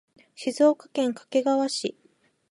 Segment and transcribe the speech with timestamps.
[0.33, 1.95] 静岡県掛川市